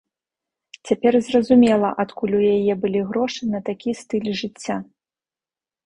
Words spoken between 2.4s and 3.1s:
яе былі